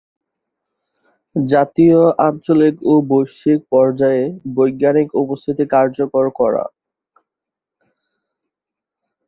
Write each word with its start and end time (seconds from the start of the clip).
জাতীয়, 1.35 1.99
আঞ্চলিক 2.27 2.75
ও 2.83 2.93
বৈশ্বিক 3.09 3.59
পর্যায়ে 3.71 4.23
বৈজ্ঞানিক 4.55 5.07
উপস্থিতি 5.15 5.63
কার্যকর 5.73 6.25
করা। 6.39 6.63